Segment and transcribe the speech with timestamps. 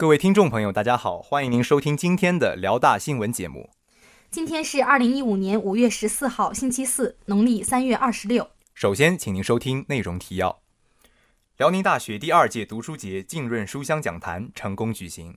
[0.00, 3.68] 各位听众朋友，大家好，欢迎您收听今天的辽大新闻节目。
[4.30, 8.48] 今天是二零一五年五月十四号，星期四，农历三月二十六。
[8.72, 10.62] 首先，请您收听内容提要：
[11.58, 15.36] 辽宁大学第二届读书节浸润书香讲坛成功举行，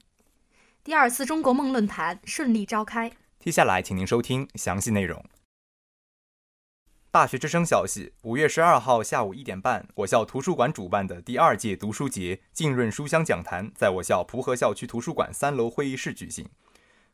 [0.81, 3.11] 第二次中国梦论坛顺利召开。
[3.41, 5.21] 接下来，请您收听详细内容。
[7.13, 16.49] 大学之声消息：五月十二号下午一点半，我校图书馆主办的第二届读书节浸润书香讲坛在我校蒲河校区图书馆三楼会议室举行。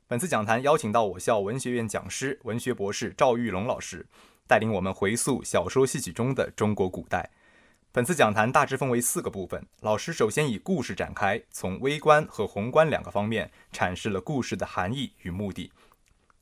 [0.08, 4.08] 本次讲坛邀请到我校文学院讲师、文学博士赵玉龙老师，
[4.48, 7.30] 带领我们回溯小说戏曲中的中国古代。
[7.92, 15.74] 本次讲坛大致分为四个部分，老师首先以故事展开，从微观和宏观两个方面阐释了故事的含义与目的，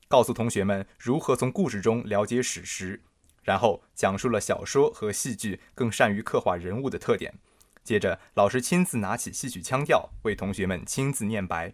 [0.07, 3.01] 告诉同学们如何从故事中了解史实。
[3.47, 7.33] 然后讲述了小说和戏剧更善于刻画人物的特点。
[7.81, 11.73] 接着，老师亲自拿起戏曲腔调，为同学们亲自念白。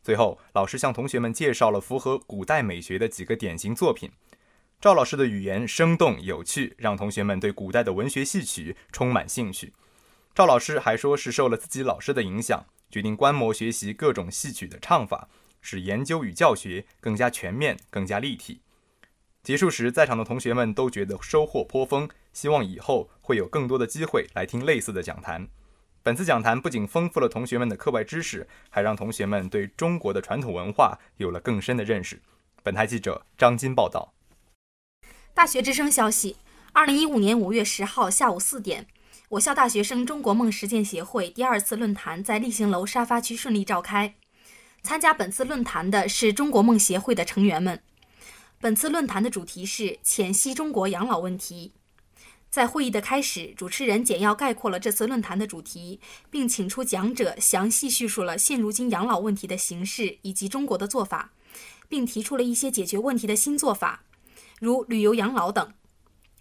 [0.00, 4.12] 最后，老师向同学们介绍了符合古代美学的几个典型作品。
[4.80, 9.72] 赵老师的语言生动有趣，让同学们对古代的文学戏曲充满兴趣。
[10.32, 15.28] 赵老师还说是受了自己老师的影响，决定观摩学习各种戏曲的唱法，
[15.60, 18.60] 使研究与教学更加全面、更加立体。
[19.48, 25.48] 结束时，在场的同学们都觉得收获颇丰，希望以后会有更多的机会来听类似的讲坛。
[26.02, 32.20] 本次讲坛不仅丰富了同学们的课外知识，还让同学们对中国的传统文化有了更深的认识。
[32.62, 34.12] 本台记者张金报道。
[35.32, 36.36] 大学之声消息：
[36.74, 38.86] 二零一五年五月十号下午四点，
[39.30, 44.14] 我校大学生中国梦实践协会第二次论坛在立行楼沙发区顺利召开。
[44.82, 47.80] 参加本次论坛的是中国梦协会的成员们。
[48.60, 51.74] 本次论坛的主题是浅析中国养老问题。
[52.50, 61.30] 在会议的开始，主持人简要概括了这次论坛的主题，并请出讲者详细叙述了现如今养老问题的形势以及中国的做法，
[61.88, 64.02] 并提出了一些解决问题的新做法，
[64.58, 65.72] 如旅游养老等。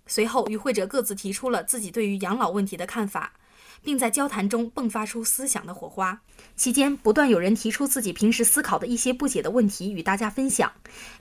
[0.08, 3.34] 随后，与会者各自提出了自己对于养老问题的看法。
[3.84, 6.22] 并在交谈中迸发出思想的火花。
[6.56, 10.72] 期间，不断有人提出自己平时思考的一些不解的问题与大家分享，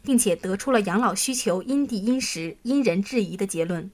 [0.02, 3.90] 并且得出了养老需求因地因时、因人制宜的结论。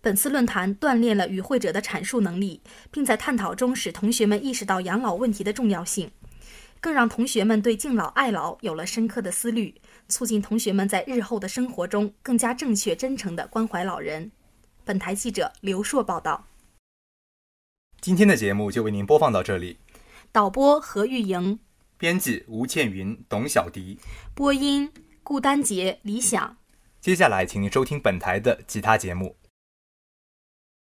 [0.00, 2.60] 本次论坛锻炼了与会者的阐述能力，
[2.90, 6.10] 并在探讨中使同学们意识到养老问题的重要性，
[6.78, 9.74] 更让同学们对敬老爱老有了深刻的思虑，
[10.08, 14.30] 促进同学们在日后的生活中更加正确、真诚地关怀老人。
[14.84, 16.46] 本台记者刘硕报道。
[18.04, 19.78] 今天的节目就为您播放到这里。
[20.30, 21.58] 导播何玉莹，
[21.96, 23.98] 编辑吴倩云、董小迪，
[24.34, 24.92] 播音
[25.22, 26.58] 顾丹杰、李想。
[27.00, 29.34] 接下来，请您收听本台的其他节目。